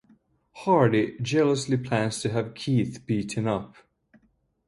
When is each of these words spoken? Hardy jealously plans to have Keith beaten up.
Hardy 0.53 1.15
jealously 1.21 1.77
plans 1.77 2.21
to 2.21 2.29
have 2.31 2.55
Keith 2.55 3.05
beaten 3.05 3.45
up. 3.47 3.75